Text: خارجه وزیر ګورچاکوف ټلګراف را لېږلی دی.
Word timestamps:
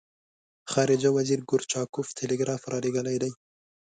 خارجه 0.71 1.09
وزیر 1.17 1.39
ګورچاکوف 1.49 2.07
ټلګراف 2.17 2.61
را 2.71 2.77
لېږلی 2.83 3.17
دی. 3.23 3.31